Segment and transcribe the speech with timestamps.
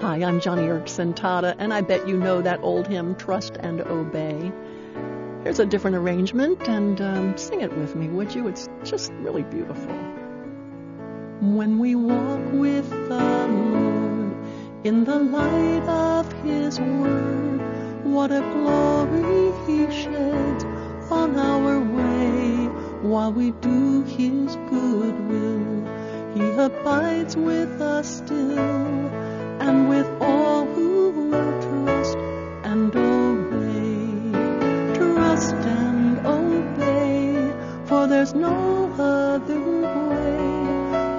[0.00, 3.80] Hi, I'm Joni Eareckson Tada, and I bet you know that old hymn, Trust and
[3.80, 4.52] Obey.
[5.42, 8.46] Here's a different arrangement, and um, sing it with me, would you?
[8.46, 9.92] It's just really beautiful.
[11.40, 14.36] When we walk with the Lord
[14.84, 20.62] in the light of His Word, what a glory He sheds
[21.10, 22.66] on our way
[23.02, 26.34] while we do His good will.
[26.34, 28.97] He abides with us still
[38.18, 40.38] there's no other way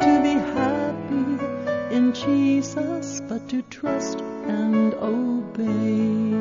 [0.02, 6.35] to be happy in Jesus but to trust and obey.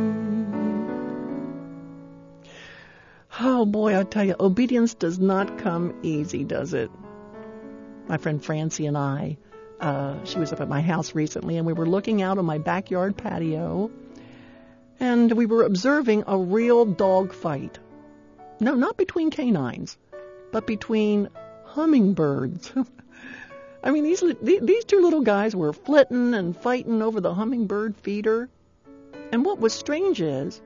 [3.38, 6.90] Oh boy, I tell you, obedience does not come easy, does it?
[8.08, 9.36] My friend Francie and I
[9.80, 12.58] uh, she was up at my house recently, and we were looking out on my
[12.58, 13.92] backyard patio,
[14.98, 17.78] and we were observing a real dog fight.
[18.58, 19.96] No, not between canines,
[20.50, 21.28] but between
[21.64, 22.72] hummingbirds.
[23.82, 28.48] I mean, these these two little guys were flitting and fighting over the hummingbird feeder.
[29.30, 30.60] And what was strange is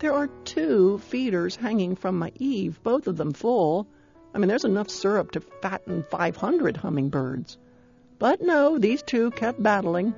[0.00, 3.86] there are two feeders hanging from my eave, both of them full.
[4.34, 7.58] I mean, there's enough syrup to fatten 500 hummingbirds.
[8.18, 10.14] But no, these two kept battling,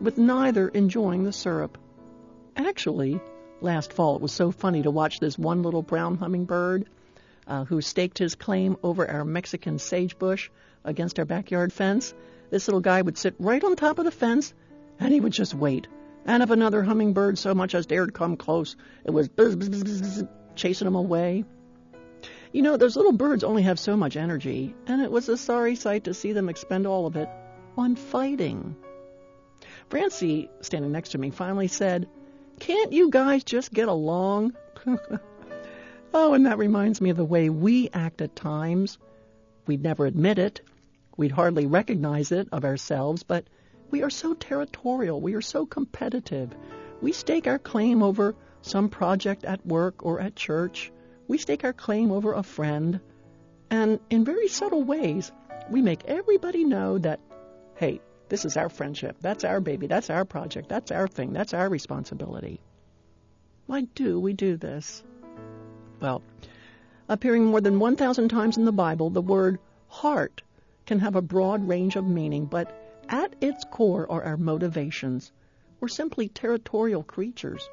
[0.00, 1.78] with neither enjoying the syrup.
[2.56, 3.20] Actually,
[3.60, 6.86] last fall it was so funny to watch this one little brown hummingbird
[7.46, 10.48] uh, who staked his claim over our Mexican sagebush
[10.84, 12.14] against our backyard fence.
[12.50, 14.54] This little guy would sit right on top of the fence
[14.98, 15.88] and he would just wait.
[16.26, 20.24] And if another hummingbird so much as dared come close, it was buzz, buzz, buzz,
[20.54, 21.44] chasing him away.
[22.52, 25.74] You know, those little birds only have so much energy, and it was a sorry
[25.74, 27.28] sight to see them expend all of it
[27.76, 28.76] on fighting.
[29.90, 32.08] Francie, standing next to me, finally said,
[32.60, 34.54] Can't you guys just get along?
[36.14, 38.98] oh, and that reminds me of the way we act at times.
[39.66, 40.60] We'd never admit it.
[41.16, 43.44] We'd hardly recognize it of ourselves, but
[43.90, 45.20] we are so territorial.
[45.20, 46.54] We are so competitive.
[47.02, 50.90] We stake our claim over some project at work or at church.
[51.28, 53.00] We stake our claim over a friend,
[53.70, 55.32] and in very subtle ways,
[55.70, 57.20] we make everybody know that,
[57.76, 61.54] hey, this is our friendship, that's our baby, that's our project, that's our thing, that's
[61.54, 62.60] our responsibility.
[63.66, 65.02] Why do we do this?
[66.04, 66.20] Well,
[67.08, 70.42] appearing more than 1,000 times in the Bible, the word heart
[70.84, 72.70] can have a broad range of meaning, but
[73.08, 75.32] at its core are our motivations.
[75.80, 77.66] We're simply territorial creatures,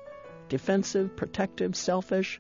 [0.48, 2.40] defensive, protective, selfish,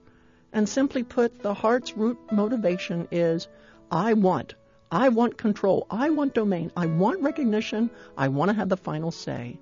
[0.53, 3.49] and simply put, the heart's root motivation is
[3.91, 4.55] I want.
[4.89, 5.87] I want control.
[5.91, 6.71] I want domain.
[6.77, 7.89] I want recognition.
[8.17, 9.59] I want to have the final say.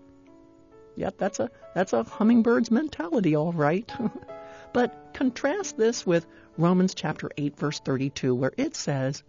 [0.95, 3.91] Yep, that's a that's a hummingbird's mentality, all right.
[4.73, 9.23] but contrast this with Romans chapter 8 verse 32 where it says,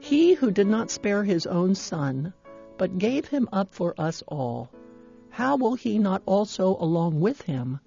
[0.00, 2.32] "He who did not spare his own son,
[2.78, 4.70] but gave him up for us all,
[5.28, 7.80] how will he not also along with him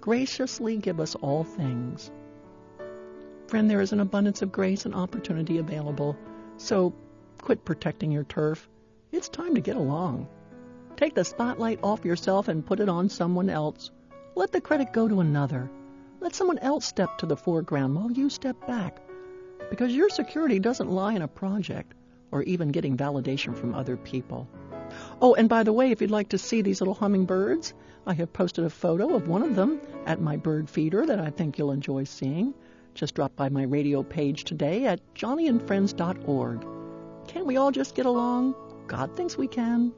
[0.00, 2.10] graciously give us all things?"
[3.48, 6.16] Friend, there is an abundance of grace and opportunity available,
[6.56, 6.92] so
[7.40, 8.68] quit protecting your turf.
[9.10, 10.28] It's time to get along.
[10.96, 13.90] Take the spotlight off yourself and put it on someone else.
[14.34, 15.70] Let the credit go to another.
[16.20, 19.00] Let someone else step to the foreground while you step back.
[19.70, 21.94] Because your security doesn't lie in a project
[22.32, 24.48] or even getting validation from other people.
[25.20, 27.74] Oh, and by the way, if you'd like to see these little hummingbirds,
[28.06, 31.30] I have posted a photo of one of them at my bird feeder that I
[31.30, 32.54] think you'll enjoy seeing.
[32.94, 36.66] Just drop by my radio page today at joniandfriends.org.
[37.28, 38.54] Can't we all just get along?
[38.86, 39.92] God thinks we can.